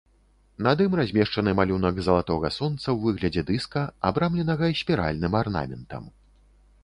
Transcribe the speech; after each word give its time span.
Над 0.67 0.79
ім 0.85 0.93
размешчаны 0.99 1.51
малюнак 1.59 1.99
залатога 2.07 2.51
сонца 2.55 2.83
ў 2.83 2.97
выглядзе 3.03 3.43
дыска, 3.51 3.81
абрамленага 4.11 4.71
спіральным 4.81 5.33
арнаментам. 5.41 6.03